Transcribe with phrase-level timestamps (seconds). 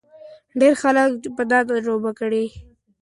[0.59, 2.45] ډېر خلک به دا تجربه کړي.